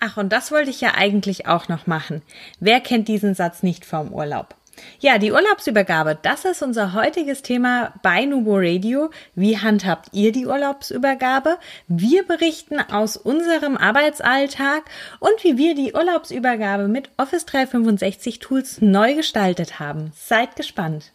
Ach, 0.00 0.16
und 0.16 0.32
das 0.32 0.52
wollte 0.52 0.70
ich 0.70 0.80
ja 0.80 0.94
eigentlich 0.94 1.46
auch 1.46 1.68
noch 1.68 1.86
machen. 1.86 2.22
Wer 2.60 2.80
kennt 2.80 3.08
diesen 3.08 3.34
Satz 3.34 3.62
nicht 3.62 3.84
vom 3.84 4.12
Urlaub? 4.12 4.54
Ja, 5.00 5.18
die 5.18 5.32
Urlaubsübergabe, 5.32 6.16
das 6.22 6.44
ist 6.44 6.62
unser 6.62 6.92
heutiges 6.92 7.42
Thema 7.42 7.94
bei 8.02 8.24
Nubo 8.24 8.56
Radio. 8.58 9.10
Wie 9.34 9.58
handhabt 9.58 10.10
ihr 10.12 10.30
die 10.30 10.46
Urlaubsübergabe? 10.46 11.58
Wir 11.88 12.24
berichten 12.24 12.78
aus 12.78 13.16
unserem 13.16 13.76
Arbeitsalltag 13.76 14.84
und 15.18 15.42
wie 15.42 15.56
wir 15.56 15.74
die 15.74 15.94
Urlaubsübergabe 15.94 16.86
mit 16.86 17.10
Office 17.16 17.44
365 17.46 18.38
Tools 18.38 18.80
neu 18.80 19.14
gestaltet 19.14 19.80
haben. 19.80 20.12
Seid 20.14 20.54
gespannt. 20.54 21.12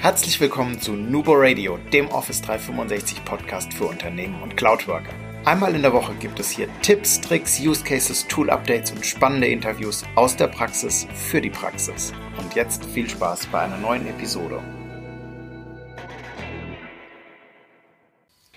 Herzlich 0.00 0.40
willkommen 0.40 0.80
zu 0.80 0.92
Nubo 0.92 1.34
Radio, 1.34 1.78
dem 1.92 2.08
Office 2.08 2.42
365 2.42 3.24
Podcast 3.24 3.72
für 3.72 3.86
Unternehmen 3.86 4.42
und 4.42 4.56
Cloudworker. 4.56 5.23
Einmal 5.46 5.74
in 5.74 5.82
der 5.82 5.92
Woche 5.92 6.14
gibt 6.14 6.40
es 6.40 6.48
hier 6.48 6.68
Tipps, 6.80 7.20
Tricks, 7.20 7.60
Use 7.60 7.84
Cases, 7.84 8.26
Tool 8.28 8.48
Updates 8.48 8.92
und 8.92 9.04
spannende 9.04 9.46
Interviews 9.46 10.02
aus 10.14 10.34
der 10.36 10.46
Praxis 10.46 11.06
für 11.12 11.42
die 11.42 11.50
Praxis. 11.50 12.14
Und 12.38 12.54
jetzt 12.54 12.82
viel 12.86 13.06
Spaß 13.06 13.48
bei 13.48 13.60
einer 13.60 13.76
neuen 13.76 14.06
Episode. 14.06 14.62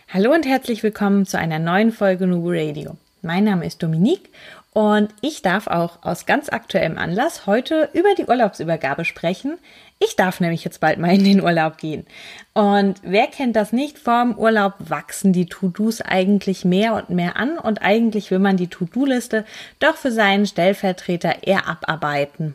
Hallo 0.07 0.33
und 0.33 0.45
herzlich 0.45 0.81
willkommen 0.81 1.25
zu 1.25 1.37
einer 1.37 1.59
neuen 1.59 1.91
Folge 1.91 2.25
Nubu 2.25 2.51
Radio. 2.51 2.95
Mein 3.21 3.43
Name 3.45 3.65
ist 3.65 3.81
Dominique 3.81 4.29
und 4.73 5.09
ich 5.21 5.41
darf 5.41 5.67
auch 5.67 6.03
aus 6.03 6.25
ganz 6.25 6.49
aktuellem 6.49 6.97
Anlass 6.97 7.47
heute 7.47 7.89
über 7.93 8.13
die 8.15 8.25
Urlaubsübergabe 8.25 9.05
sprechen, 9.05 9.57
ich 9.99 10.15
darf 10.15 10.39
nämlich 10.39 10.63
jetzt 10.63 10.79
bald 10.79 10.99
mal 10.99 11.13
in 11.15 11.23
den 11.23 11.41
Urlaub 11.41 11.77
gehen. 11.77 12.05
Und 12.53 13.01
wer 13.01 13.25
kennt 13.25 13.55
das 13.55 13.73
nicht? 13.73 13.97
Vorm 13.97 14.37
Urlaub 14.37 14.75
wachsen 14.77 15.33
die 15.33 15.47
To-Dos 15.47 16.01
eigentlich 16.01 16.63
mehr 16.63 16.93
und 16.93 17.09
mehr 17.09 17.37
an 17.37 17.57
und 17.57 17.81
eigentlich 17.81 18.29
will 18.29 18.39
man 18.39 18.57
die 18.57 18.67
To-Do-Liste 18.67 19.45
doch 19.79 19.95
für 19.95 20.11
seinen 20.11 20.45
Stellvertreter 20.45 21.43
eher 21.43 21.67
abarbeiten. 21.67 22.53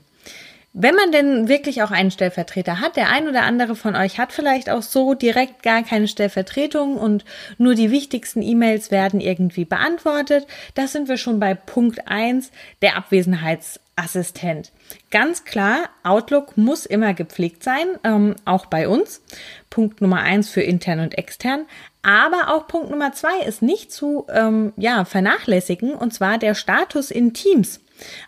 Wenn 0.74 0.94
man 0.94 1.12
denn 1.12 1.48
wirklich 1.48 1.82
auch 1.82 1.90
einen 1.90 2.10
Stellvertreter 2.10 2.80
hat, 2.80 2.96
der 2.96 3.10
ein 3.10 3.28
oder 3.28 3.42
andere 3.42 3.76
von 3.76 3.94
euch 3.94 4.18
hat 4.18 4.32
vielleicht 4.32 4.70
auch 4.70 4.80
so 4.80 5.12
direkt 5.12 5.62
gar 5.62 5.82
keine 5.82 6.08
Stellvertretung 6.08 6.96
und 6.96 7.26
nur 7.58 7.74
die 7.74 7.90
wichtigsten 7.90 8.40
E-Mails 8.40 8.90
werden 8.90 9.20
irgendwie 9.20 9.66
beantwortet, 9.66 10.46
da 10.74 10.86
sind 10.86 11.08
wir 11.08 11.18
schon 11.18 11.38
bei 11.38 11.52
Punkt 11.52 12.08
eins 12.08 12.52
der 12.80 12.96
Abwesenheitsassistent. 12.96 14.72
Ganz 15.10 15.44
klar, 15.44 15.90
Outlook 16.04 16.56
muss 16.56 16.86
immer 16.86 17.12
gepflegt 17.12 17.62
sein, 17.62 17.86
ähm, 18.02 18.36
auch 18.46 18.64
bei 18.64 18.88
uns. 18.88 19.20
Punkt 19.68 20.00
Nummer 20.00 20.20
eins 20.20 20.48
für 20.48 20.62
intern 20.62 21.00
und 21.00 21.18
extern. 21.18 21.66
Aber 22.00 22.48
auch 22.48 22.66
Punkt 22.66 22.88
Nummer 22.88 23.12
zwei 23.12 23.40
ist 23.46 23.60
nicht 23.60 23.92
zu 23.92 24.26
ähm, 24.32 24.72
ja, 24.78 25.04
vernachlässigen, 25.04 25.92
und 25.92 26.14
zwar 26.14 26.38
der 26.38 26.54
Status 26.54 27.10
in 27.10 27.34
Teams. 27.34 27.81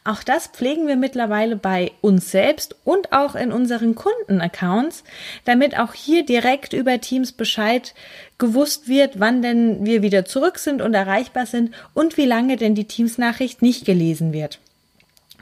Auch 0.04 0.22
das 0.22 0.48
pflegen 0.48 0.86
wir 0.86 0.96
mittlerweile 0.96 1.56
bei 1.56 1.92
uns 2.00 2.30
selbst 2.30 2.76
und 2.84 3.12
auch 3.12 3.34
in 3.34 3.52
unseren 3.52 3.94
Kundenaccounts, 3.94 5.04
damit 5.44 5.78
auch 5.78 5.94
hier 5.94 6.24
direkt 6.24 6.72
über 6.72 7.00
Teams 7.00 7.32
Bescheid 7.32 7.94
gewusst 8.38 8.88
wird, 8.88 9.20
wann 9.20 9.42
denn 9.42 9.86
wir 9.86 10.02
wieder 10.02 10.24
zurück 10.24 10.58
sind 10.58 10.82
und 10.82 10.94
erreichbar 10.94 11.46
sind 11.46 11.74
und 11.94 12.16
wie 12.16 12.26
lange 12.26 12.56
denn 12.56 12.74
die 12.74 12.86
Teams-Nachricht 12.86 13.62
nicht 13.62 13.84
gelesen 13.84 14.32
wird. 14.32 14.58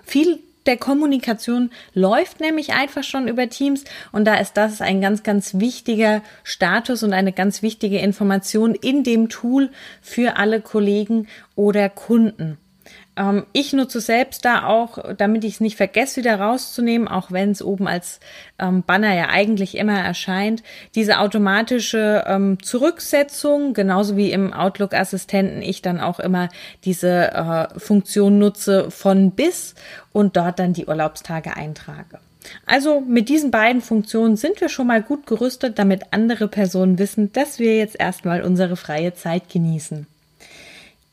Viel 0.05 0.41
der 0.67 0.77
Kommunikation 0.77 1.71
läuft 1.93 2.41
nämlich 2.41 2.73
einfach 2.73 3.03
schon 3.03 3.29
über 3.29 3.49
Teams 3.49 3.85
und 4.13 4.25
da 4.25 4.37
ist 4.37 4.57
das 4.57 4.81
ein 4.81 5.01
ganz, 5.01 5.23
ganz 5.23 5.55
wichtiger 5.55 6.23
Status 6.45 7.03
und 7.03 7.13
eine 7.13 7.33
ganz 7.33 7.63
wichtige 7.63 7.99
Information 7.99 8.75
in 8.75 9.03
dem 9.03 9.29
Tool 9.29 9.71
für 10.01 10.37
alle 10.37 10.61
Kollegen 10.61 11.27
oder 11.57 11.89
Kunden. 11.89 12.59
Ähm, 13.17 13.47
ich 13.53 13.73
nutze 13.73 14.01
selbst 14.01 14.45
da 14.45 14.67
auch, 14.67 14.99
damit 15.17 15.45
ich 15.45 15.55
es 15.55 15.61
nicht 15.61 15.77
vergesse, 15.77 16.21
wieder 16.21 16.41
rauszunehmen, 16.41 17.09
auch 17.09 17.31
wenn 17.31 17.51
es 17.51 17.63
oben 17.63 17.87
als 17.87 18.21
ähm, 18.59 18.83
Banner 18.83 19.15
ja 19.15 19.29
eigentlich 19.29 19.77
immer 19.77 19.99
erscheint, 19.99 20.63
diese 20.95 21.19
automatische 21.19 22.25
ähm, 22.27 22.63
Zurücksetzung, 22.63 23.75
genauso 23.75 24.17
wie 24.17 24.33
im 24.33 24.53
Outlook-Assistenten 24.53 25.63
ich 25.63 25.83
dann 25.83 26.01
auch 26.01 26.20
immer 26.20 26.48
diese 26.85 27.33
äh, 27.33 27.79
Funktion 27.79 28.39
nutze 28.39 28.91
von 28.91 29.33
bis 29.33 29.75
und 30.13 30.36
dort 30.36 30.59
dann 30.59 30.73
die 30.73 30.86
Urlaubstage 30.86 31.57
eintrage. 31.57 32.19
Also 32.67 33.01
mit 33.01 33.29
diesen 33.29 33.51
beiden 33.51 33.83
Funktionen 33.83 34.36
sind 34.36 34.61
wir 34.61 34.69
schon 34.69 34.89
mal 34.89 35.03
gut 35.03 35.27
gerüstet, 35.27 35.79
damit 35.79 36.07
andere 36.11 36.48
Personen 36.48 36.98
wissen, 36.98 37.33
dass 37.33 37.59
wir 37.59 37.77
jetzt 37.77 37.98
erstmal 37.98 38.42
unsere 38.42 38.77
freie 38.77 39.15
Zeit 39.15 39.48
genießen. 39.48 40.07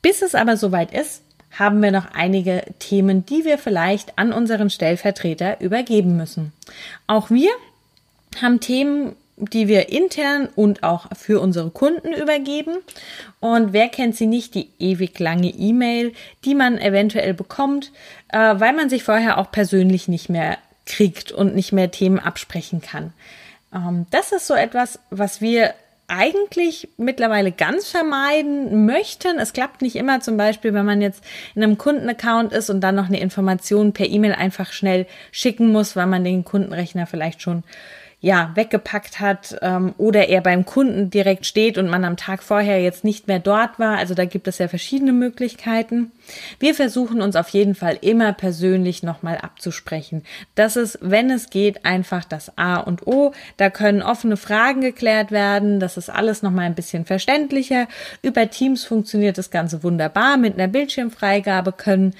Bis 0.02 0.22
es 0.22 0.34
aber 0.34 0.58
soweit 0.58 0.92
ist, 0.92 1.22
haben 1.58 1.82
wir 1.82 1.92
noch 1.92 2.14
einige 2.14 2.64
Themen, 2.80 3.26
die 3.26 3.46
wir 3.46 3.58
vielleicht 3.58 4.18
an 4.18 4.32
unseren 4.32 4.70
Stellvertreter 4.70 5.60
übergeben 5.62 6.16
müssen. 6.16 6.54
Auch 7.08 7.30
wir 7.30 7.50
haben 8.42 8.60
Themen, 8.60 9.16
die 9.38 9.68
wir 9.68 9.90
intern 9.90 10.50
und 10.56 10.84
auch 10.84 11.08
für 11.16 11.40
unsere 11.40 11.70
Kunden 11.70 12.14
übergeben. 12.14 12.78
Und 13.40 13.74
wer 13.74 13.88
kennt 13.88 14.16
sie 14.16 14.28
nicht, 14.28 14.54
die 14.54 14.70
ewig 14.80 15.18
lange 15.20 15.50
E-Mail, 15.50 16.14
die 16.46 16.56
man 16.56 16.78
eventuell 16.78 17.34
bekommt, 17.34 17.92
äh, 18.30 18.38
weil 18.38 18.74
man 18.74 18.90
sich 18.90 19.04
vorher 19.04 19.38
auch 19.38 19.52
persönlich 19.52 20.08
nicht 20.08 20.30
mehr 20.30 20.58
kriegt 20.86 21.32
und 21.32 21.56
nicht 21.56 21.72
mehr 21.72 21.92
Themen 21.92 22.20
absprechen 22.20 22.82
kann. 22.82 23.14
Ähm, 23.74 24.08
das 24.12 24.32
ist 24.32 24.48
so 24.48 24.54
etwas, 24.56 25.00
was 25.10 25.40
wir 25.40 25.74
eigentlich 26.10 26.90
mittlerweile 26.98 27.52
ganz 27.52 27.90
vermeiden 27.90 28.86
möchten. 28.86 29.40
Es 29.40 29.54
klappt 29.54 29.82
nicht 29.82 29.96
immer, 29.96 30.20
zum 30.20 30.38
Beispiel, 30.38 30.74
wenn 30.74 30.86
man 30.86 31.02
jetzt 31.02 31.24
in 31.56 31.64
einem 31.64 31.78
Kundenaccount 31.78 32.52
ist 32.52 32.70
und 32.70 32.82
dann 32.82 32.96
noch 32.96 33.08
eine 33.08 33.20
Information 33.20 33.94
per 33.94 34.08
E-Mail 34.08 34.34
einfach 34.34 34.72
schnell 34.72 35.06
schicken 35.32 35.72
muss, 35.72 35.96
weil 35.96 36.08
man 36.08 36.24
den 36.24 36.44
Kundenrechner 36.44 37.08
vielleicht 37.08 37.42
schon 37.42 37.64
ja, 38.22 38.52
weggepackt 38.56 39.22
hat 39.22 39.56
ähm, 39.62 39.94
oder 39.98 40.28
er 40.28 40.42
beim 40.42 40.66
Kunden 40.66 41.10
direkt 41.10 41.46
steht 41.46 41.78
und 41.78 41.90
man 41.90 42.04
am 42.04 42.18
Tag 42.18 42.44
vorher 42.44 42.82
jetzt 42.82 43.06
nicht 43.06 43.28
mehr 43.28 43.40
dort 43.40 43.80
war. 43.80 43.98
Also 43.98 44.14
da 44.14 44.26
gibt 44.26 44.48
es 44.50 44.58
ja 44.58 44.68
verschiedene 44.68 45.14
Möglichkeiten. 45.14 46.12
Wir 46.60 46.76
versuchen 46.76 47.22
uns 47.22 47.38
auf 47.38 47.48
jeden 47.50 47.76
Fall 47.76 47.98
immer 48.02 48.34
persönlich 48.34 49.04
nochmal 49.04 49.38
abzusprechen. 49.38 50.24
Das 50.56 50.76
ist, 50.76 51.00
wenn 51.02 51.32
es 51.32 51.50
geht, 51.50 51.86
einfach 51.86 52.26
das 52.26 52.58
A 52.58 52.76
und 52.78 53.08
O. 53.08 53.32
Da 53.56 53.70
können 53.70 54.02
offene 54.02 54.36
Fragen 54.36 54.82
geklärt 54.82 55.32
werden. 55.32 55.80
Das 55.80 55.96
ist 55.96 56.10
alles 56.10 56.44
nochmal 56.44 56.66
ein 56.66 56.76
bisschen 56.76 57.06
verständlicher. 57.06 57.88
Über 58.22 58.50
Teams 58.50 58.84
funktioniert 58.84 59.38
das 59.38 59.50
Ganze 59.50 59.82
wunderbar. 59.82 60.36
Mit 60.36 60.56
einer 60.56 60.68
Bildschirmfreigabe 60.68 61.72
können 61.72 62.14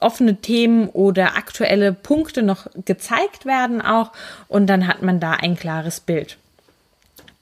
offene 0.00 0.36
Themen 0.36 0.88
oder 0.88 1.36
aktuelle 1.36 1.92
Punkte 1.92 2.42
noch 2.42 2.66
gezeigt 2.84 3.46
werden 3.46 3.80
auch 3.80 4.12
und 4.48 4.66
dann 4.66 4.86
hat 4.86 5.02
man 5.02 5.20
da 5.20 5.32
ein 5.32 5.56
klares 5.56 6.00
Bild. 6.00 6.36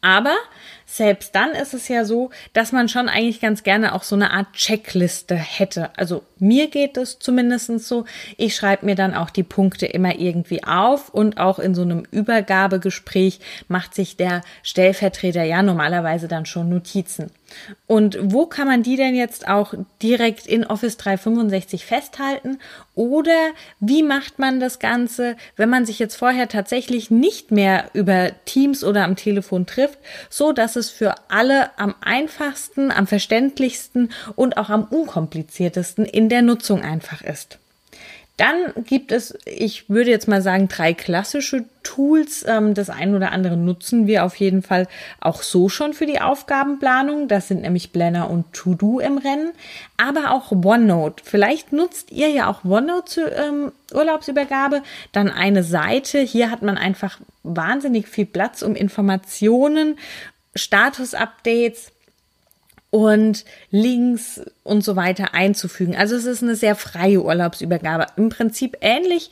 Aber 0.00 0.36
selbst 0.84 1.34
dann 1.34 1.50
ist 1.50 1.74
es 1.74 1.88
ja 1.88 2.04
so, 2.04 2.30
dass 2.52 2.70
man 2.70 2.88
schon 2.88 3.08
eigentlich 3.08 3.40
ganz 3.40 3.64
gerne 3.64 3.92
auch 3.92 4.04
so 4.04 4.14
eine 4.14 4.30
Art 4.30 4.52
Checkliste 4.52 5.34
hätte. 5.34 5.90
Also 5.96 6.22
mir 6.38 6.68
geht 6.68 6.96
es 6.96 7.18
zumindest 7.18 7.66
so. 7.80 8.04
Ich 8.36 8.54
schreibe 8.54 8.86
mir 8.86 8.94
dann 8.94 9.14
auch 9.14 9.30
die 9.30 9.42
Punkte 9.42 9.86
immer 9.86 10.16
irgendwie 10.16 10.62
auf 10.62 11.08
und 11.08 11.38
auch 11.38 11.58
in 11.58 11.74
so 11.74 11.82
einem 11.82 12.04
Übergabegespräch 12.12 13.40
macht 13.66 13.96
sich 13.96 14.16
der 14.16 14.42
Stellvertreter 14.62 15.42
ja 15.42 15.60
normalerweise 15.62 16.28
dann 16.28 16.46
schon 16.46 16.68
Notizen. 16.68 17.32
Und 17.86 18.18
wo 18.20 18.46
kann 18.46 18.66
man 18.66 18.82
die 18.82 18.96
denn 18.96 19.14
jetzt 19.14 19.48
auch 19.48 19.74
direkt 20.02 20.46
in 20.46 20.64
Office 20.64 20.96
365 20.96 21.86
festhalten? 21.86 22.58
Oder 22.94 23.52
wie 23.80 24.02
macht 24.02 24.38
man 24.38 24.60
das 24.60 24.78
Ganze, 24.78 25.36
wenn 25.56 25.68
man 25.68 25.86
sich 25.86 25.98
jetzt 25.98 26.16
vorher 26.16 26.48
tatsächlich 26.48 27.10
nicht 27.10 27.50
mehr 27.50 27.90
über 27.92 28.32
Teams 28.44 28.84
oder 28.84 29.04
am 29.04 29.16
Telefon 29.16 29.66
trifft, 29.66 29.98
so 30.30 30.52
dass 30.52 30.76
es 30.76 30.90
für 30.90 31.14
alle 31.28 31.78
am 31.78 31.94
einfachsten, 32.00 32.90
am 32.90 33.06
verständlichsten 33.06 34.10
und 34.34 34.56
auch 34.56 34.70
am 34.70 34.84
unkompliziertesten 34.84 36.04
in 36.04 36.28
der 36.28 36.42
Nutzung 36.42 36.82
einfach 36.82 37.22
ist? 37.22 37.58
Dann 38.36 38.84
gibt 38.84 39.12
es, 39.12 39.38
ich 39.46 39.88
würde 39.88 40.10
jetzt 40.10 40.28
mal 40.28 40.42
sagen, 40.42 40.68
drei 40.68 40.92
klassische 40.92 41.64
Tools. 41.82 42.44
Ähm, 42.46 42.74
das 42.74 42.90
ein 42.90 43.14
oder 43.14 43.32
andere 43.32 43.56
nutzen 43.56 44.06
wir 44.06 44.24
auf 44.24 44.36
jeden 44.36 44.62
Fall 44.62 44.88
auch 45.20 45.42
so 45.42 45.70
schon 45.70 45.94
für 45.94 46.04
die 46.04 46.20
Aufgabenplanung. 46.20 47.28
Das 47.28 47.48
sind 47.48 47.62
nämlich 47.62 47.92
Planner 47.92 48.28
und 48.28 48.52
To-Do 48.52 49.00
im 49.00 49.16
Rennen, 49.16 49.52
aber 49.96 50.32
auch 50.32 50.52
OneNote. 50.52 51.22
Vielleicht 51.24 51.72
nutzt 51.72 52.12
ihr 52.12 52.28
ja 52.28 52.50
auch 52.50 52.62
OneNote 52.62 53.04
zur 53.10 53.32
ähm, 53.32 53.72
Urlaubsübergabe. 53.94 54.82
Dann 55.12 55.30
eine 55.30 55.62
Seite. 55.62 56.18
Hier 56.18 56.50
hat 56.50 56.60
man 56.60 56.76
einfach 56.76 57.18
wahnsinnig 57.42 58.06
viel 58.06 58.26
Platz, 58.26 58.60
um 58.60 58.74
Informationen, 58.74 59.98
Status-Updates, 60.54 61.92
und 62.96 63.44
Links 63.70 64.40
und 64.64 64.82
so 64.82 64.96
weiter 64.96 65.34
einzufügen. 65.34 65.94
Also 65.94 66.16
es 66.16 66.24
ist 66.24 66.42
eine 66.42 66.56
sehr 66.56 66.74
freie 66.74 67.22
Urlaubsübergabe. 67.22 68.06
Im 68.16 68.30
Prinzip 68.30 68.78
ähnlich 68.80 69.30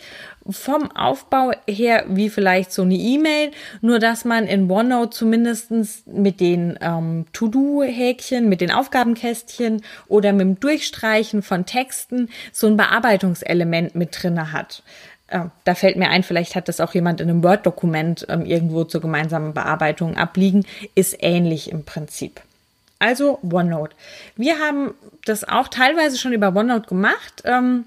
vom 0.51 0.91
Aufbau 0.95 1.53
her 1.67 2.05
wie 2.09 2.29
vielleicht 2.29 2.73
so 2.73 2.83
eine 2.83 2.95
E-Mail, 2.95 3.53
nur 3.81 4.01
dass 4.01 4.27
man 4.27 4.47
in 4.47 4.71
OneNote 4.71 5.17
zumindestens 5.17 6.03
mit 6.05 6.41
den 6.41 6.79
ähm, 6.83 7.25
To-Do-Häkchen, 7.33 8.51
mit 8.51 8.61
den 8.61 8.71
Aufgabenkästchen 8.71 9.81
oder 10.09 10.35
mit 10.35 10.43
dem 10.43 10.61
Durchstreichen 10.61 11.41
von 11.41 11.65
Texten 11.65 12.29
so 12.53 12.67
ein 12.67 12.77
Bearbeitungselement 12.77 13.95
mit 13.95 14.23
drinne 14.23 14.53
hat. 14.53 14.83
Äh, 15.29 15.47
da 15.65 15.75
fällt 15.75 15.97
mir 15.97 16.11
ein, 16.11 16.23
vielleicht 16.23 16.55
hat 16.55 16.69
das 16.69 16.81
auch 16.81 16.93
jemand 16.93 17.23
in 17.23 17.31
einem 17.31 17.43
Word-Dokument 17.43 18.27
ähm, 18.29 18.45
irgendwo 18.45 18.85
zur 18.85 19.01
gemeinsamen 19.01 19.55
Bearbeitung 19.55 20.19
abliegen, 20.19 20.67
ist 20.95 21.17
ähnlich 21.21 21.71
im 21.71 21.87
Prinzip. 21.87 22.43
Also 22.99 23.39
OneNote. 23.43 23.97
Wir 24.37 24.59
haben 24.59 24.95
das 25.25 25.45
auch 25.45 25.69
teilweise 25.69 26.19
schon 26.19 26.33
über 26.33 26.55
OneNote 26.55 26.89
gemacht. 26.89 27.43
Ähm, 27.45 27.87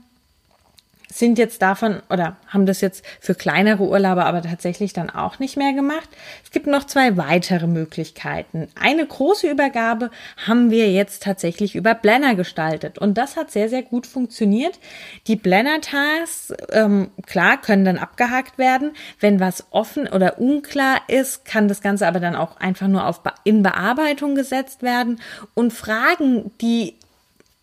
sind 1.11 1.37
jetzt 1.37 1.61
davon 1.61 2.01
oder 2.09 2.37
haben 2.47 2.65
das 2.65 2.81
jetzt 2.81 3.03
für 3.19 3.33
kleinere 3.33 3.83
Urlauber 3.83 4.25
aber 4.25 4.41
tatsächlich 4.41 4.93
dann 4.93 5.09
auch 5.09 5.39
nicht 5.39 5.57
mehr 5.57 5.73
gemacht. 5.73 6.09
Es 6.43 6.51
gibt 6.51 6.67
noch 6.67 6.83
zwei 6.85 7.15
weitere 7.17 7.67
Möglichkeiten. 7.67 8.67
Eine 8.79 9.05
große 9.05 9.49
Übergabe 9.49 10.11
haben 10.45 10.69
wir 10.69 10.91
jetzt 10.91 11.23
tatsächlich 11.23 11.75
über 11.75 11.95
Blender 11.95 12.35
gestaltet 12.35 12.97
und 12.97 13.17
das 13.17 13.37
hat 13.37 13.51
sehr, 13.51 13.69
sehr 13.69 13.83
gut 13.83 14.05
funktioniert. 14.05 14.79
Die 15.27 15.35
Blender-Tasks, 15.35 16.53
ähm, 16.71 17.11
klar, 17.25 17.61
können 17.61 17.85
dann 17.85 17.97
abgehakt 17.97 18.57
werden. 18.57 18.91
Wenn 19.19 19.39
was 19.39 19.65
offen 19.71 20.07
oder 20.07 20.39
unklar 20.39 21.01
ist, 21.07 21.45
kann 21.45 21.67
das 21.67 21.81
Ganze 21.81 22.07
aber 22.07 22.19
dann 22.19 22.35
auch 22.35 22.57
einfach 22.57 22.87
nur 22.87 23.07
auf 23.07 23.21
in 23.43 23.63
Bearbeitung 23.63 24.35
gesetzt 24.35 24.83
werden 24.83 25.19
und 25.53 25.71
Fragen, 25.73 26.51
die 26.61 26.95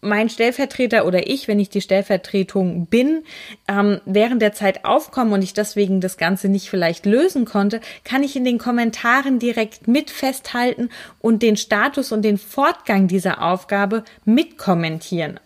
mein 0.04 0.28
Stellvertreter 0.28 1.06
oder 1.06 1.26
ich, 1.26 1.48
wenn 1.48 1.58
ich 1.58 1.70
die 1.70 1.80
Stellvertretung 1.80 2.86
bin, 2.86 3.24
ähm, 3.68 4.00
während 4.04 4.42
der 4.42 4.52
Zeit 4.52 4.84
aufkommen 4.84 5.32
und 5.32 5.42
ich 5.42 5.54
deswegen 5.54 6.00
das 6.00 6.16
Ganze 6.16 6.48
nicht 6.48 6.70
vielleicht 6.70 7.06
lösen 7.06 7.44
konnte, 7.44 7.80
kann 8.04 8.22
ich 8.22 8.36
in 8.36 8.44
den 8.44 8.58
Kommentaren 8.58 9.38
direkt 9.38 9.88
mit 9.88 10.10
festhalten 10.10 10.90
und 11.20 11.42
den 11.42 11.56
Status 11.56 12.12
und 12.12 12.22
den 12.22 12.38
Fortgang 12.38 13.08
dieser 13.08 13.42
Aufgabe 13.42 14.04
mitkommentieren. 14.24 15.40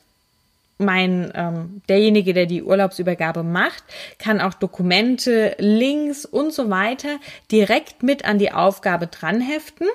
Mein 0.78 1.32
ähm, 1.34 1.82
derjenige, 1.88 2.34
der 2.34 2.46
die 2.46 2.62
Urlaubsübergabe 2.62 3.42
macht, 3.42 3.82
kann 4.20 4.40
auch 4.40 4.54
Dokumente, 4.54 5.56
Links 5.58 6.24
und 6.24 6.52
so 6.52 6.70
weiter 6.70 7.18
direkt 7.50 8.04
mit 8.04 8.24
an 8.24 8.38
die 8.38 8.52
Aufgabe 8.52 9.08
dranheften 9.08 9.88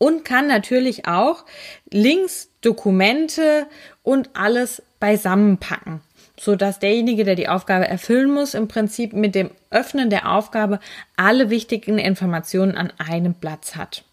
und 0.00 0.24
kann 0.24 0.46
natürlich 0.46 1.06
auch 1.06 1.44
Links, 1.92 2.48
Dokumente 2.62 3.66
und 4.02 4.30
alles 4.32 4.82
beisammenpacken, 4.98 6.00
so 6.38 6.56
dass 6.56 6.78
derjenige, 6.78 7.24
der 7.24 7.34
die 7.36 7.48
Aufgabe 7.48 7.86
erfüllen 7.86 8.32
muss, 8.32 8.54
im 8.54 8.66
Prinzip 8.66 9.12
mit 9.12 9.34
dem 9.34 9.50
Öffnen 9.70 10.08
der 10.08 10.32
Aufgabe 10.32 10.80
alle 11.16 11.50
wichtigen 11.50 11.98
Informationen 11.98 12.76
an 12.76 12.92
einem 12.98 13.34
Platz 13.34 13.76
hat. 13.76 14.04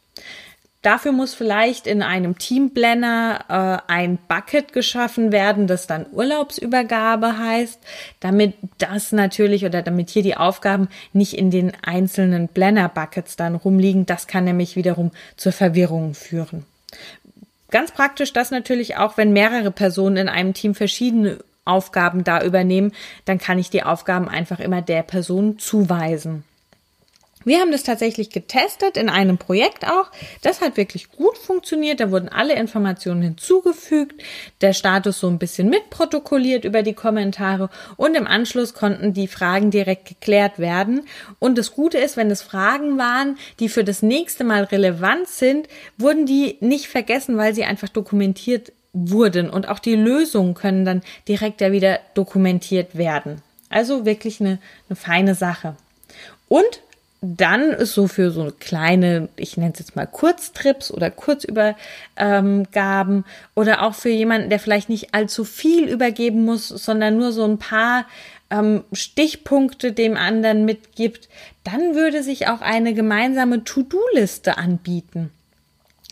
Dafür 0.87 1.11
muss 1.11 1.33
vielleicht 1.33 1.85
in 1.85 2.01
einem 2.01 2.37
Teamblender 2.37 3.83
äh, 3.89 3.91
ein 3.91 4.17
Bucket 4.29 4.71
geschaffen 4.71 5.33
werden, 5.33 5.67
das 5.67 5.85
dann 5.85 6.05
Urlaubsübergabe 6.13 7.37
heißt, 7.37 7.77
damit 8.21 8.53
das 8.77 9.11
natürlich 9.11 9.65
oder 9.65 9.81
damit 9.81 10.09
hier 10.09 10.23
die 10.23 10.37
Aufgaben 10.37 10.87
nicht 11.11 11.33
in 11.33 11.51
den 11.51 11.73
einzelnen 11.83 12.47
Blender-Buckets 12.47 13.35
dann 13.35 13.55
rumliegen. 13.55 14.05
Das 14.05 14.27
kann 14.27 14.45
nämlich 14.45 14.77
wiederum 14.77 15.11
zur 15.35 15.51
Verwirrung 15.51 16.13
führen. 16.13 16.63
Ganz 17.69 17.91
praktisch 17.91 18.31
das 18.31 18.51
natürlich 18.51 18.95
auch, 18.95 19.17
wenn 19.17 19.33
mehrere 19.33 19.71
Personen 19.71 20.15
in 20.15 20.29
einem 20.29 20.53
Team 20.53 20.73
verschiedene 20.73 21.39
Aufgaben 21.65 22.23
da 22.23 22.41
übernehmen, 22.41 22.93
dann 23.25 23.39
kann 23.39 23.59
ich 23.59 23.69
die 23.69 23.83
Aufgaben 23.83 24.29
einfach 24.29 24.61
immer 24.61 24.81
der 24.81 25.03
Person 25.03 25.59
zuweisen. 25.59 26.45
Wir 27.47 27.61
haben 27.61 27.71
das 27.71 27.83
tatsächlich 27.83 28.29
getestet 28.29 28.97
in 28.97 29.07
einem 29.07 29.37
Projekt 29.37 29.85
auch. 29.85 30.11
Das 30.41 30.59
hat 30.59 30.75
wirklich 30.75 31.09
gut 31.13 31.37
funktioniert. 31.37 32.01
Da 32.01 32.11
wurden 32.11 32.27
alle 32.27 32.55
Informationen 32.55 33.21
hinzugefügt, 33.21 34.21
der 34.59 34.73
Status 34.73 35.21
so 35.21 35.29
ein 35.29 35.39
bisschen 35.39 35.69
mitprotokolliert 35.69 36.65
über 36.65 36.83
die 36.83 36.91
Kommentare 36.91 37.69
und 37.95 38.17
im 38.17 38.27
Anschluss 38.27 38.73
konnten 38.73 39.13
die 39.13 39.29
Fragen 39.29 39.71
direkt 39.71 40.09
geklärt 40.09 40.59
werden. 40.59 41.05
Und 41.39 41.57
das 41.57 41.71
Gute 41.71 41.99
ist, 41.99 42.17
wenn 42.17 42.29
es 42.29 42.41
Fragen 42.41 42.97
waren, 42.97 43.37
die 43.61 43.69
für 43.69 43.85
das 43.85 44.01
nächste 44.01 44.43
Mal 44.43 44.65
relevant 44.65 45.29
sind, 45.29 45.69
wurden 45.97 46.25
die 46.25 46.57
nicht 46.59 46.87
vergessen, 46.87 47.37
weil 47.37 47.55
sie 47.55 47.63
einfach 47.63 47.87
dokumentiert 47.87 48.73
wurden 48.91 49.49
und 49.49 49.69
auch 49.69 49.79
die 49.79 49.95
Lösungen 49.95 50.53
können 50.53 50.83
dann 50.83 51.01
direkt 51.29 51.61
ja 51.61 51.71
wieder 51.71 52.01
dokumentiert 52.13 52.97
werden. 52.97 53.41
Also 53.69 54.05
wirklich 54.05 54.41
eine, 54.41 54.59
eine 54.89 54.97
feine 54.97 55.33
Sache. 55.33 55.77
Und 56.49 56.81
dann 57.21 57.71
ist 57.71 57.93
so 57.93 58.07
für 58.07 58.31
so 58.31 58.51
kleine, 58.59 59.29
ich 59.37 59.57
nenne 59.57 59.73
es 59.73 59.79
jetzt 59.79 59.95
mal 59.95 60.05
Kurztrips 60.05 60.91
oder 60.91 61.09
Kurzübergaben 61.09 63.25
oder 63.55 63.83
auch 63.83 63.95
für 63.95 64.09
jemanden, 64.09 64.49
der 64.49 64.59
vielleicht 64.59 64.89
nicht 64.89 65.15
allzu 65.15 65.43
viel 65.43 65.89
übergeben 65.89 66.45
muss, 66.45 66.67
sondern 66.67 67.17
nur 67.17 67.31
so 67.31 67.43
ein 67.43 67.57
paar 67.57 68.05
ähm, 68.49 68.83
Stichpunkte 68.93 69.93
dem 69.93 70.15
anderen 70.15 70.65
mitgibt, 70.65 71.27
dann 71.63 71.95
würde 71.95 72.23
sich 72.23 72.47
auch 72.47 72.61
eine 72.61 72.93
gemeinsame 72.93 73.63
To-Do-Liste 73.63 74.57
anbieten. 74.57 75.31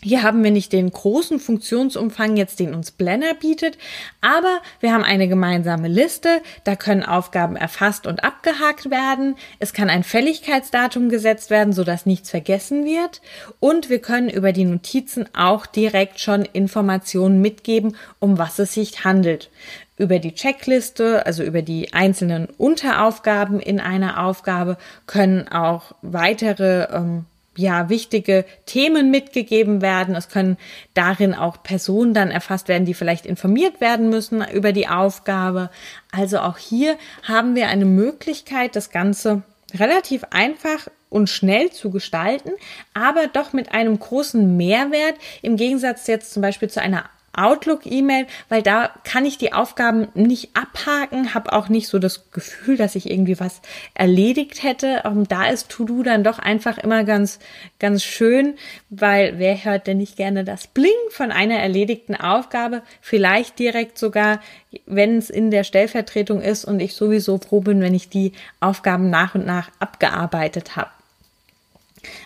Hier 0.06 0.22
haben 0.22 0.44
wir 0.44 0.52
nicht 0.52 0.72
den 0.72 0.88
großen 0.92 1.40
Funktionsumfang 1.40 2.36
jetzt, 2.36 2.60
den 2.60 2.74
uns 2.74 2.92
Blender 2.92 3.34
bietet, 3.34 3.76
aber 4.20 4.60
wir 4.78 4.92
haben 4.92 5.02
eine 5.02 5.26
gemeinsame 5.26 5.88
Liste, 5.88 6.42
da 6.62 6.76
können 6.76 7.02
Aufgaben 7.02 7.56
erfasst 7.56 8.06
und 8.06 8.22
abgehakt 8.22 8.88
werden, 8.88 9.34
es 9.58 9.72
kann 9.72 9.90
ein 9.90 10.04
Fälligkeitsdatum 10.04 11.08
gesetzt 11.08 11.50
werden, 11.50 11.72
sodass 11.72 12.06
nichts 12.06 12.30
vergessen 12.30 12.84
wird. 12.84 13.20
Und 13.58 13.90
wir 13.90 13.98
können 13.98 14.30
über 14.30 14.52
die 14.52 14.64
Notizen 14.64 15.28
auch 15.34 15.66
direkt 15.66 16.20
schon 16.20 16.44
Informationen 16.44 17.40
mitgeben, 17.40 17.96
um 18.20 18.38
was 18.38 18.60
es 18.60 18.74
sich 18.74 19.04
handelt. 19.04 19.50
Über 19.96 20.20
die 20.20 20.34
Checkliste, 20.34 21.26
also 21.26 21.42
über 21.42 21.62
die 21.62 21.94
einzelnen 21.94 22.46
Unteraufgaben 22.58 23.58
in 23.58 23.80
einer 23.80 24.22
Aufgabe, 24.24 24.78
können 25.08 25.48
auch 25.48 25.96
weitere 26.00 26.94
ähm, 26.94 27.24
ja, 27.56 27.88
wichtige 27.88 28.44
Themen 28.66 29.10
mitgegeben 29.10 29.82
werden. 29.82 30.14
Es 30.14 30.28
können 30.28 30.56
darin 30.94 31.34
auch 31.34 31.62
Personen 31.62 32.14
dann 32.14 32.30
erfasst 32.30 32.68
werden, 32.68 32.84
die 32.84 32.94
vielleicht 32.94 33.26
informiert 33.26 33.80
werden 33.80 34.08
müssen 34.08 34.46
über 34.52 34.72
die 34.72 34.88
Aufgabe. 34.88 35.70
Also 36.12 36.38
auch 36.38 36.58
hier 36.58 36.96
haben 37.22 37.54
wir 37.54 37.68
eine 37.68 37.86
Möglichkeit, 37.86 38.76
das 38.76 38.90
Ganze 38.90 39.42
relativ 39.74 40.24
einfach 40.30 40.88
und 41.08 41.30
schnell 41.30 41.70
zu 41.70 41.90
gestalten, 41.90 42.50
aber 42.94 43.26
doch 43.28 43.52
mit 43.52 43.72
einem 43.72 43.98
großen 43.98 44.56
Mehrwert 44.56 45.14
im 45.42 45.56
Gegensatz 45.56 46.06
jetzt 46.06 46.32
zum 46.32 46.42
Beispiel 46.42 46.68
zu 46.68 46.80
einer 46.80 47.04
Outlook-E-Mail, 47.32 48.26
weil 48.48 48.62
da 48.62 48.90
kann 49.04 49.26
ich 49.26 49.38
die 49.38 49.52
Aufgaben 49.52 50.08
nicht 50.14 50.50
abhaken, 50.56 51.34
habe 51.34 51.52
auch 51.52 51.68
nicht 51.68 51.88
so 51.88 51.98
das 51.98 52.30
Gefühl, 52.30 52.76
dass 52.76 52.94
ich 52.94 53.10
irgendwie 53.10 53.38
was 53.38 53.60
erledigt 53.94 54.62
hätte. 54.62 55.02
Um, 55.04 55.28
da 55.28 55.46
ist 55.48 55.68
To-Do 55.68 56.02
dann 56.02 56.24
doch 56.24 56.38
einfach 56.38 56.78
immer 56.78 57.04
ganz, 57.04 57.38
ganz 57.78 58.02
schön, 58.02 58.54
weil 58.88 59.38
wer 59.38 59.64
hört 59.64 59.86
denn 59.86 59.98
nicht 59.98 60.16
gerne 60.16 60.44
das 60.44 60.66
Bling 60.66 60.90
von 61.10 61.30
einer 61.30 61.56
erledigten 61.56 62.14
Aufgabe? 62.14 62.82
Vielleicht 63.02 63.58
direkt 63.58 63.98
sogar, 63.98 64.40
wenn 64.86 65.18
es 65.18 65.28
in 65.28 65.50
der 65.50 65.64
Stellvertretung 65.64 66.40
ist 66.40 66.64
und 66.64 66.80
ich 66.80 66.94
sowieso 66.94 67.38
froh 67.38 67.60
bin, 67.60 67.80
wenn 67.80 67.94
ich 67.94 68.08
die 68.08 68.32
Aufgaben 68.60 69.10
nach 69.10 69.34
und 69.34 69.44
nach 69.44 69.70
abgearbeitet 69.78 70.76
habe. 70.76 70.90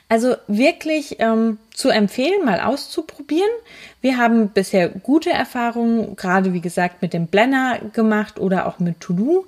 Also 0.09 0.37
wirklich 0.47 1.17
ähm, 1.21 1.59
zu 1.81 1.89
empfehlen, 1.89 2.45
mal 2.45 2.61
auszuprobieren. 2.61 3.51
Wir 4.03 4.19
haben 4.19 4.51
bisher 4.51 4.89
gute 4.89 5.31
Erfahrungen, 5.31 6.15
gerade 6.15 6.53
wie 6.53 6.61
gesagt 6.61 7.01
mit 7.03 7.15
dem 7.15 7.27
Blender 7.27 7.81
gemacht 7.93 8.39
oder 8.39 8.67
auch 8.67 8.79
mit 8.79 9.01
To-Do. 9.01 9.47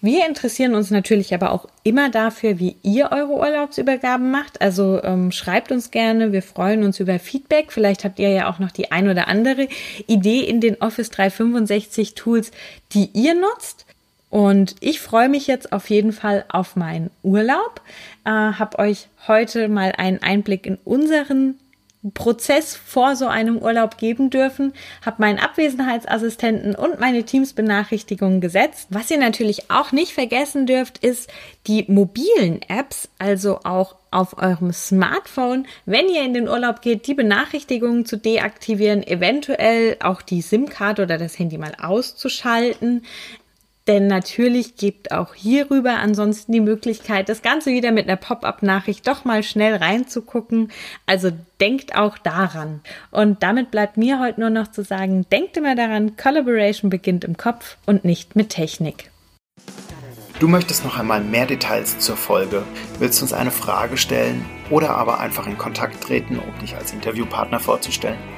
Wir 0.00 0.28
interessieren 0.28 0.76
uns 0.76 0.92
natürlich 0.92 1.34
aber 1.34 1.50
auch 1.50 1.66
immer 1.82 2.08
dafür, 2.08 2.60
wie 2.60 2.76
ihr 2.84 3.10
eure 3.10 3.32
Urlaubsübergaben 3.32 4.30
macht. 4.30 4.60
Also 4.60 5.02
ähm, 5.02 5.32
schreibt 5.32 5.72
uns 5.72 5.90
gerne, 5.90 6.30
wir 6.30 6.42
freuen 6.42 6.84
uns 6.84 7.00
über 7.00 7.18
Feedback. 7.18 7.72
Vielleicht 7.72 8.04
habt 8.04 8.20
ihr 8.20 8.28
ja 8.28 8.48
auch 8.48 8.60
noch 8.60 8.70
die 8.70 8.92
ein 8.92 9.08
oder 9.08 9.26
andere 9.26 9.66
Idee 10.06 10.40
in 10.40 10.60
den 10.60 10.80
Office 10.80 11.10
365 11.10 12.14
Tools, 12.14 12.52
die 12.92 13.10
ihr 13.12 13.34
nutzt. 13.34 13.87
Und 14.30 14.76
ich 14.80 15.00
freue 15.00 15.28
mich 15.28 15.46
jetzt 15.46 15.72
auf 15.72 15.88
jeden 15.88 16.12
Fall 16.12 16.44
auf 16.48 16.76
meinen 16.76 17.10
Urlaub. 17.22 17.80
Äh, 18.24 18.30
habe 18.30 18.78
euch 18.78 19.08
heute 19.26 19.68
mal 19.68 19.92
einen 19.96 20.22
Einblick 20.22 20.66
in 20.66 20.78
unseren 20.84 21.58
Prozess 22.14 22.76
vor 22.76 23.16
so 23.16 23.26
einem 23.26 23.58
Urlaub 23.58 23.98
geben 23.98 24.30
dürfen, 24.30 24.72
habe 25.04 25.16
meinen 25.20 25.40
Abwesenheitsassistenten 25.40 26.76
und 26.76 27.00
meine 27.00 27.24
Teams-Benachrichtigungen 27.24 28.40
gesetzt. 28.40 28.86
Was 28.90 29.10
ihr 29.10 29.18
natürlich 29.18 29.70
auch 29.70 29.90
nicht 29.90 30.12
vergessen 30.12 30.66
dürft, 30.66 30.98
ist 30.98 31.28
die 31.66 31.84
mobilen 31.88 32.60
Apps, 32.68 33.08
also 33.18 33.60
auch 33.64 33.96
auf 34.10 34.38
eurem 34.38 34.72
Smartphone, 34.72 35.66
wenn 35.86 36.08
ihr 36.08 36.22
in 36.22 36.34
den 36.34 36.48
Urlaub 36.48 36.82
geht, 36.82 37.06
die 37.08 37.14
Benachrichtigungen 37.14 38.06
zu 38.06 38.16
deaktivieren, 38.16 39.04
eventuell 39.04 39.96
auch 40.00 40.22
die 40.22 40.40
SIM-Karte 40.40 41.02
oder 41.02 41.18
das 41.18 41.38
Handy 41.38 41.58
mal 41.58 41.74
auszuschalten. 41.80 43.02
Denn 43.88 44.06
natürlich 44.06 44.76
gibt 44.76 45.12
auch 45.12 45.34
hierüber 45.34 45.96
ansonsten 45.96 46.52
die 46.52 46.60
Möglichkeit, 46.60 47.30
das 47.30 47.40
Ganze 47.40 47.70
wieder 47.70 47.90
mit 47.90 48.06
einer 48.06 48.16
Pop-up-Nachricht 48.16 49.08
doch 49.08 49.24
mal 49.24 49.42
schnell 49.42 49.76
reinzugucken. 49.76 50.70
Also 51.06 51.30
denkt 51.58 51.96
auch 51.96 52.18
daran. 52.18 52.82
Und 53.10 53.42
damit 53.42 53.70
bleibt 53.70 53.96
mir 53.96 54.20
heute 54.20 54.40
nur 54.40 54.50
noch 54.50 54.70
zu 54.70 54.84
sagen, 54.84 55.24
denkt 55.32 55.56
immer 55.56 55.74
daran, 55.74 56.16
Collaboration 56.16 56.90
beginnt 56.90 57.24
im 57.24 57.38
Kopf 57.38 57.78
und 57.86 58.04
nicht 58.04 58.36
mit 58.36 58.50
Technik. 58.50 59.10
Du 60.38 60.48
möchtest 60.48 60.84
noch 60.84 60.98
einmal 60.98 61.20
mehr 61.20 61.46
Details 61.46 61.98
zur 61.98 62.16
Folge, 62.16 62.62
willst 62.98 63.22
uns 63.22 63.32
eine 63.32 63.50
Frage 63.50 63.96
stellen 63.96 64.44
oder 64.70 64.90
aber 64.90 65.18
einfach 65.18 65.46
in 65.46 65.58
Kontakt 65.58 66.04
treten, 66.04 66.38
um 66.38 66.58
dich 66.60 66.76
als 66.76 66.92
Interviewpartner 66.92 67.58
vorzustellen? 67.58 68.37